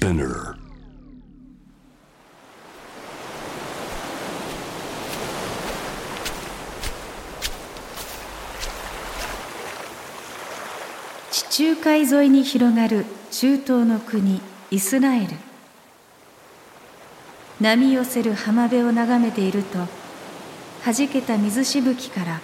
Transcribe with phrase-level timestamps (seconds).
[0.00, 0.54] Spinner.
[11.32, 14.40] 地中海沿いに広がる中東の国
[14.70, 15.26] イスラエル。
[17.60, 19.78] 波寄せる浜辺を眺めていると
[20.84, 22.40] 弾けた水しぶきから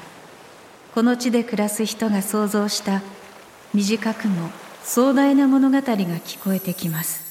[0.93, 3.00] この地で暮らす人が想像した
[3.73, 4.50] 短くも
[4.82, 7.23] 壮大な物語が聞こえてきます。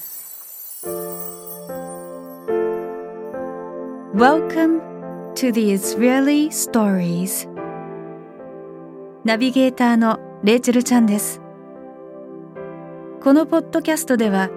[4.14, 4.80] Welcome
[5.34, 7.48] to the Israeli Stories.
[9.24, 11.40] ナビゲーターのレイチェルちゃんです。
[13.20, 14.50] このポッドキャストでは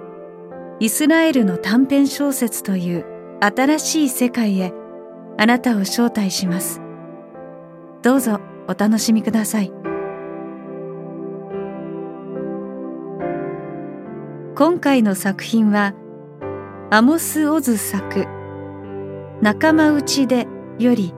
[0.78, 3.04] イスラエルの短編小説という
[3.40, 4.72] 新しい世界へ
[5.36, 6.80] あなたを招待します。
[8.02, 9.72] どうぞお楽しみください。
[14.54, 15.94] 今回の作品は
[16.90, 18.28] アモス・オズ作
[19.40, 20.48] 「仲間内で」
[20.80, 21.14] より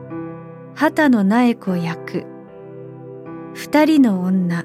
[0.74, 2.26] 畑野苗子役
[3.54, 4.64] 「二人の女」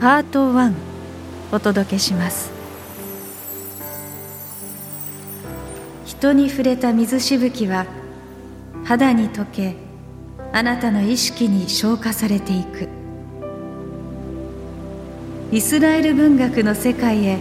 [0.00, 0.72] パート1
[1.52, 2.50] お届けします。
[6.04, 7.86] 人に触れた水しぶきは
[8.84, 9.76] 肌に溶け
[10.52, 12.88] あなたの意識に消化されていく。
[15.52, 17.38] イスラエル文学の世界へ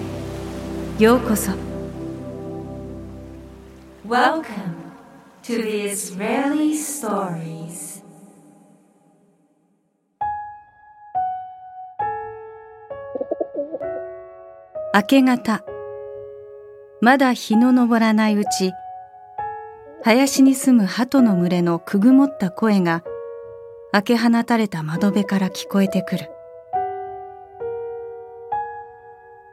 [1.00, 1.65] ようこそ。
[4.08, 4.92] Welcome
[5.42, 8.04] to the Israeli Stories.
[14.94, 15.64] 明け方。
[17.02, 18.74] まだ日の昇らないうち
[20.04, 23.04] 林に住む鳩の群れのくぐもった声が
[23.92, 26.30] 開け放たれた窓辺から聞こえてくる。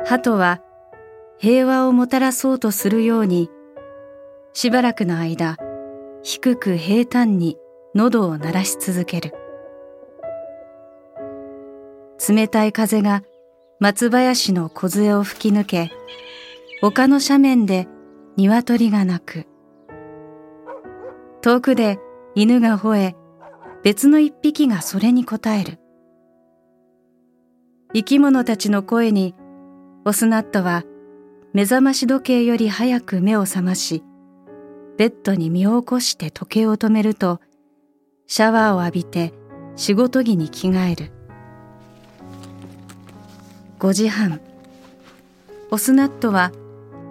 [0.05, 0.61] 鳩は
[1.39, 3.49] 平和をもたらそうとするように
[4.55, 5.57] しばらくの間
[6.23, 7.57] 低く平坦に
[7.95, 9.35] 喉を鳴らし続ける。
[12.29, 13.23] 冷たい風が
[13.81, 15.91] 松林の梢を吹き抜け
[16.83, 17.89] 丘の斜面で
[18.37, 19.47] 鶏が鳴く。
[21.41, 21.99] 遠くで
[22.35, 23.17] 犬が吠え
[23.83, 25.79] 別の一匹がそれに応える。
[27.95, 29.35] 生き物たちの声に
[30.05, 30.85] オスナットは
[31.53, 34.03] 目覚まし時計より早く目を覚まし
[35.03, 37.41] ベッドに身を起こして時計を止めると
[38.29, 39.35] シャワーを浴びて
[39.75, 41.11] 仕事着に着替える。
[43.81, 44.41] 5時半。
[45.73, 46.53] オスナットは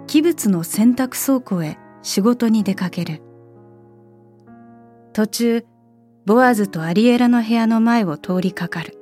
[0.06, 3.20] 器物の洗濯倉庫へ仕事に出かける。
[5.12, 5.66] 途中
[6.24, 8.96] ボアズとアリエラの部屋の前を通りかかる。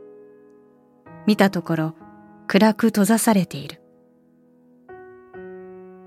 [1.28, 1.94] 見たところ
[2.48, 3.80] 暗く閉ざされている。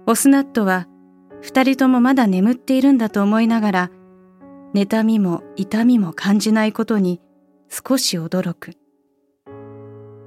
[0.05, 0.89] オスナットは
[1.43, 3.91] 二人ともまだ眠っているんだと思いながら
[4.73, 7.19] 妬みも痛みも感じないことに
[7.69, 8.71] 少し驚く。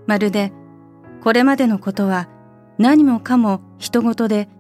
[0.07, 0.53] まるで
[1.23, 2.29] これまでのことは
[2.77, 4.51] 何もかも人事で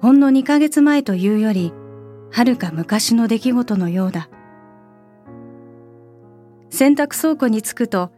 [0.00, 1.74] ほんの2ヶ月前というより
[2.30, 4.30] はるか昔の出来事のようだ。
[6.70, 8.12] 洗濯倉庫に着くと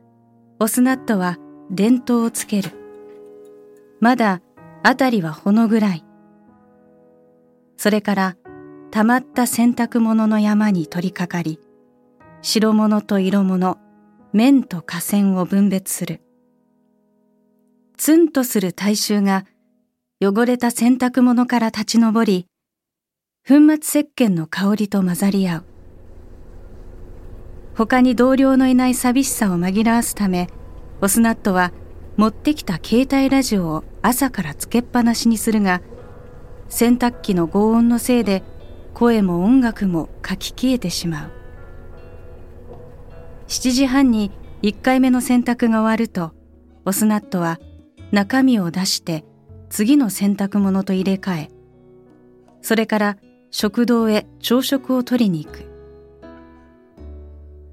[0.61, 1.39] オスナットは
[1.73, 2.71] 電灯をつける。
[3.99, 4.43] まだ
[4.85, 6.10] 辺りはほの暗い。
[7.81, 8.37] それから
[8.91, 11.59] 溜まった洗濯物の山に取り掛かり
[12.43, 13.79] 白物と色物
[14.35, 16.21] 面と河川を分別する
[17.97, 19.47] ツンとする体臭が
[20.21, 22.47] 汚れた洗濯物から立ち上り、
[23.49, 25.65] 粉末石鹸の香りと混ざり合う。
[27.75, 30.49] 他に同僚のいない寂しさを紛らわすため、
[31.01, 31.73] オスナットは
[32.19, 35.81] 持ってきた携帯ラジオを朝からつけっぱなしにするが、
[36.71, 38.43] 洗濯機の轟音のせいで
[38.95, 41.31] 声も音楽も書き消えてしまう。
[43.49, 44.31] 7時半に
[44.63, 46.33] 1回目の洗濯が終わると、
[46.85, 47.59] オスナットは
[48.13, 49.25] 中身を出して
[49.69, 51.51] 次の洗濯物と入れ替え、
[52.63, 53.17] それから
[53.51, 55.67] 食堂へ朝食を取りに行く。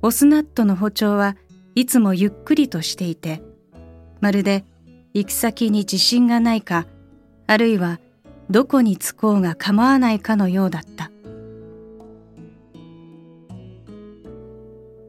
[0.02, 1.38] オスナットの歩調は
[1.76, 3.44] いつもゆっくりとしていて、
[4.22, 4.66] まるで
[5.14, 6.88] 行き先に自信がないか、
[7.46, 8.00] あるいは
[8.50, 11.12] どこに着こうが構わないかのようだった。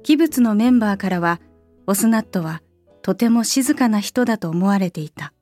[0.02, 1.40] 器物のメンバーからは、
[1.86, 2.62] オスナットは
[3.02, 5.32] とても静かな人だと思われていた。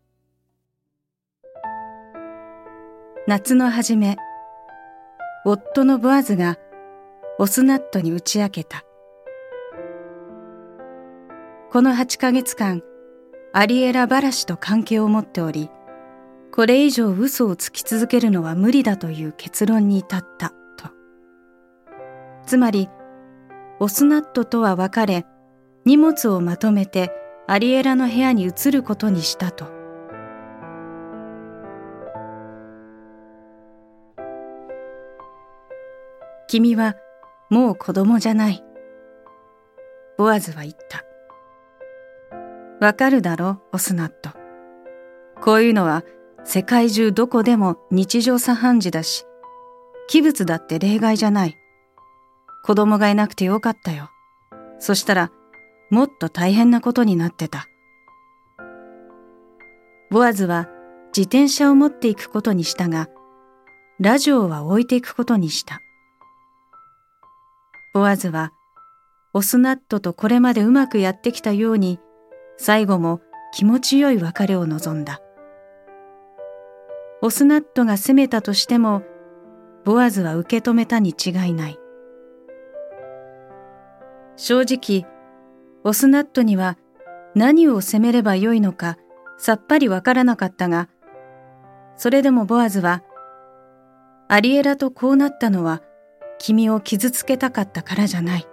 [3.26, 4.16] 夏の初め、
[5.44, 6.58] 夫のボアズが
[7.38, 8.84] オスナットに打ち明けた。
[11.70, 12.82] この8ヶ月間、
[13.52, 15.70] アリエラ・バラシと関係を持っており、
[16.56, 20.88] これ以上嘘をつき続けるのは無理だという結論に至ったと。
[22.46, 22.88] つまり、
[23.78, 25.26] オスナットとは別れ、
[25.84, 27.12] 荷物をまとめて
[27.46, 29.66] アリエラの部屋に移ることにしたと。
[36.48, 36.96] 君は
[37.50, 38.64] もう子供じゃない。
[40.16, 41.04] ボアズは言った。
[42.80, 44.30] わかるだろ、オスナット。
[45.42, 46.02] こういうのは
[46.48, 49.24] 世界中どこでも日常茶飯事だし、
[50.06, 51.56] 器物だって例外じゃない。
[52.62, 54.10] 子供がいなくてよかったよ。
[54.78, 55.32] そしたら、
[55.90, 57.66] もっと大変なことになってた。
[60.08, 60.68] ボアズは
[61.08, 63.08] 自転車を持っていくことにしたが、
[63.98, 65.80] ラジオは置いていくことにした。
[67.92, 68.52] ボアズは、
[69.32, 71.98] オスナットとこれまでうまくやってきたように、
[72.56, 73.20] 最後も
[73.52, 75.20] 気持ちよい別れを望んだ。
[77.26, 79.02] オスナットが責めたとしても、
[79.84, 81.78] ボアズは受け止めたに違いない。
[84.36, 85.10] 正直、
[85.82, 86.78] オスナットには
[87.34, 88.96] 何を責めればよいのか
[89.38, 90.88] さっぱりわからなかったが、
[91.96, 93.02] それでもボアズは、
[94.28, 95.82] アリエラとこうなったのは
[96.38, 98.46] 君を傷つけたかったからじゃない。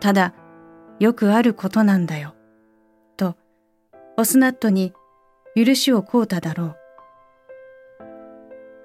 [0.00, 0.34] ただ、
[0.98, 2.34] よくあることなんだよ。
[3.16, 3.36] と、
[4.16, 4.92] オスナットに
[5.54, 6.85] 許しを請うただろう。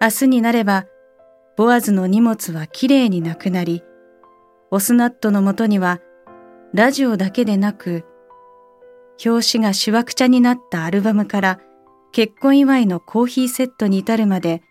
[0.01, 0.87] 明日になれば、
[1.55, 3.83] ボアズの荷物はきれいになくなり、
[4.71, 5.99] オスナットのもとには、
[6.73, 8.03] ラジオだけでなく、
[9.23, 11.59] 表紙がしわくちゃになったアルバムから
[12.11, 14.63] 結婚祝いのコーヒーセットに至るまで、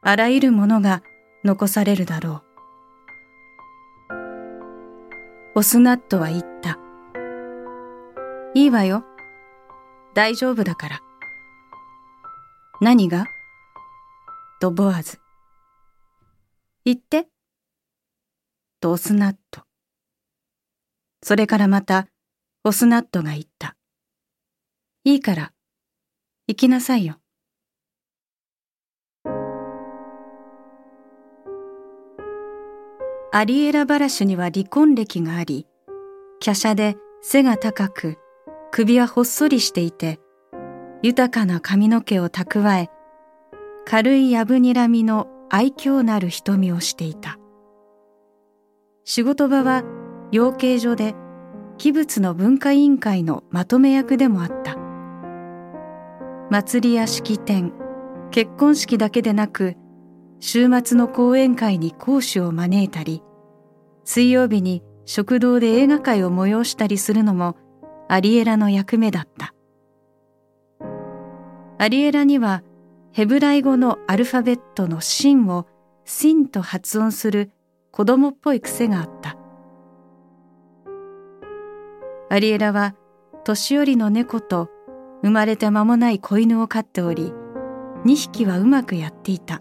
[0.00, 1.02] あらゆるものが
[1.44, 2.42] 残されるだろう。
[5.56, 6.78] オスナットは言った。
[8.54, 9.04] いいわよ。
[10.14, 11.00] 大丈夫だから。
[12.80, 13.26] 何が？
[14.62, 15.18] とボアズ。
[16.84, 17.26] 言って。
[18.78, 19.62] とオスナット。
[21.20, 22.06] それからまた、
[22.62, 23.76] オスナットが言った。
[25.02, 25.52] いいから、
[26.46, 27.16] 行きなさいよ。
[33.32, 35.66] アリエラ・バラシュには離婚歴があり、
[36.38, 38.16] 華奢で背が高く、
[38.70, 40.20] 首はほっそりしていて、
[41.02, 42.90] 豊かな髪の毛を蓄え、
[43.84, 47.38] 軽いやぶにらみの愛嬌なる瞳をしていた。
[49.04, 49.82] 仕事場は
[50.30, 51.14] 養鶏所で
[51.78, 54.76] 器物の文化委員会のまとめ役でもあった。
[56.50, 57.72] 祭りや式典、
[58.30, 59.74] 結婚式だけでなく、
[60.38, 63.22] 週末の講演会に講師を招いたり、
[64.04, 67.56] 水曜日に食堂で映画会を催したりするのも
[68.08, 69.54] アリエラの役目だった。
[71.78, 72.62] アリエラには
[73.14, 75.66] ヘブライ語のアルファベットのシンを
[76.06, 77.50] シンと発音する
[77.90, 79.36] 子供っぽい癖があった。
[82.30, 82.94] アリエラは
[83.44, 84.70] 年寄りの猫と
[85.22, 87.34] 生まれて間もない子犬を飼っており、
[88.06, 89.60] 2匹はうまくやっていた。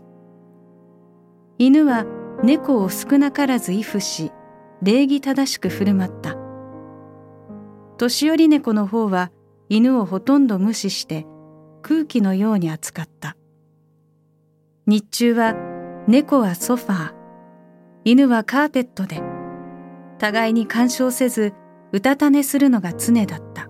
[1.57, 2.06] 犬は
[2.44, 4.31] 猫を少なからず畏怖し、
[4.81, 6.38] 礼儀正しく振る舞った。
[7.98, 9.30] 年寄り猫の方は
[9.68, 11.25] 犬をほとんど無視して
[11.81, 13.36] 空気のように扱った。
[14.88, 15.54] 日中は
[16.08, 17.14] 猫はソファー、
[18.04, 19.22] 犬はカーペットで、
[20.18, 21.54] 互いに干渉せず
[21.92, 23.70] うたた寝するのが常だった。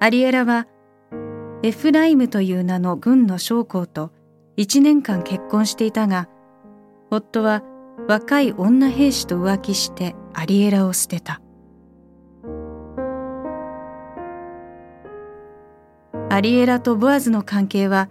[0.00, 0.66] アリエラは
[1.62, 4.12] エフライムという名の軍の将校と
[4.56, 6.28] 一年間結婚していたが、
[7.10, 7.62] 夫は
[8.06, 11.40] 若い女兵士と浮気してアリエラを捨てた。
[16.30, 18.10] アリエラとボアズの関係は、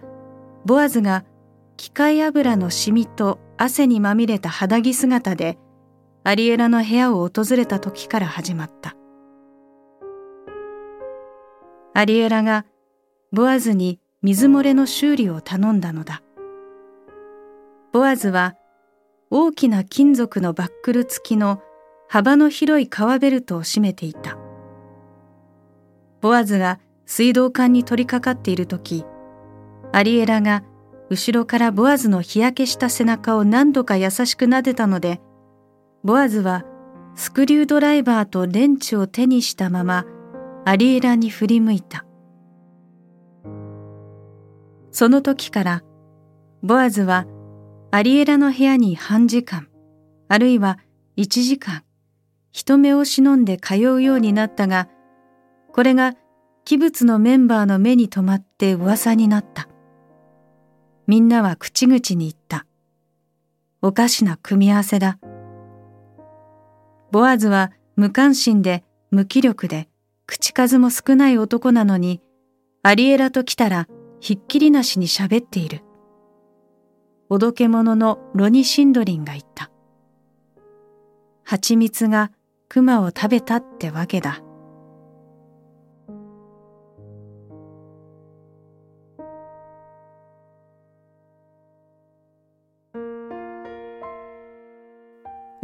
[0.64, 1.24] ボアズが
[1.76, 5.56] 機械油のシミと汗にまみれた肌着姿で
[6.24, 8.96] アリエラの部屋を訪れた時から始まった。
[11.94, 12.66] アリエラが
[13.32, 16.22] ボアズに水漏れの修理を頼んだのだ。
[17.92, 18.56] ボアズは
[19.30, 21.62] 大きな金属のバックル付きの
[22.08, 24.36] 幅の広い革ベルトを締めていた。
[26.20, 29.06] ボアズが水道管に取り掛かっている時、
[29.92, 30.62] アリエラが
[31.08, 35.18] 後ろからボアズの日焼けした背中を何度か優しく撫でたので、
[36.04, 36.66] ボアズは
[37.14, 40.04] スクリュードライバーとレンチを手にしたまま
[40.66, 42.04] アリエラに振り向いた。
[44.90, 45.82] その時から
[46.62, 47.26] ボアズは
[47.90, 49.68] アリエラの部屋に半時間、
[50.28, 50.78] あるいは
[51.16, 51.84] 一時間、
[52.52, 54.90] 人目を忍んで通うようになったが、
[55.72, 56.12] これが
[56.68, 59.70] 器物のメンバーの目に留まって噂になった。
[61.06, 62.66] みんなは口々に言った。
[63.80, 65.18] おかしな組み合わせだ。
[67.10, 69.88] ボアズは無関心で無気力で
[70.26, 72.20] 口数も少ない男なのに、
[72.82, 73.88] アリエラと来たら
[74.20, 75.80] ひっきりなしに喋っている。
[77.30, 79.70] おどけ者のロニシンドリンが言った。
[81.44, 82.30] 蜂蜜が
[82.68, 84.42] 熊を食べたってわけだ。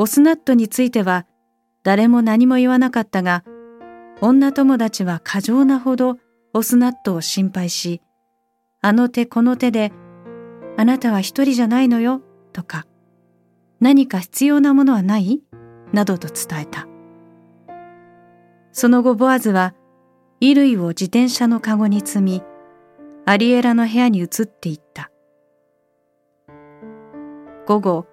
[0.04, 1.24] オスナットについては
[1.82, 3.42] 誰も何も言わなかったが、
[4.20, 6.18] 女友達は過剰なほど
[6.52, 8.02] オスナットを心配し、
[8.82, 9.92] あの手この手で、
[10.76, 12.20] あなたは一人じゃないのよ、
[12.52, 12.84] とか、
[13.80, 15.40] 何か必要なものはない？
[15.94, 16.86] などと伝えた。
[18.72, 19.72] その後ボアズは、
[20.38, 22.42] 衣類を自転車のかごに積み、
[23.24, 25.10] アリエラの部屋に移っていった。
[27.64, 28.06] 午後、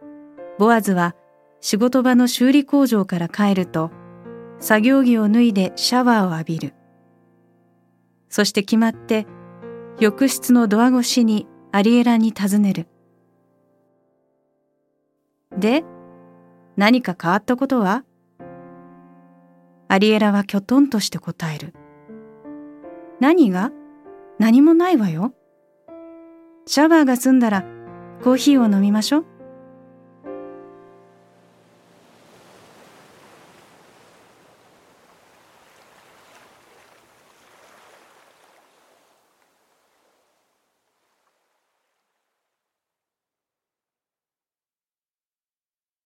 [0.58, 1.16] ボアズは
[1.62, 3.92] 仕事場の修理工場から帰ると、
[4.60, 6.74] 作業着を脱いでシャワーを浴びる。
[8.30, 9.28] そして決まって
[10.00, 12.88] 浴室のドア越しにアリエラに尋ねる。
[15.58, 15.84] で、
[16.78, 18.04] 何か変わったことは？
[19.88, 21.74] アリエラはきょとんとして答える。
[23.20, 23.72] 何が？
[24.40, 25.34] 何もないわよ。
[26.66, 27.66] シャワーが済んだら
[28.24, 29.26] コーヒーを飲みましょう。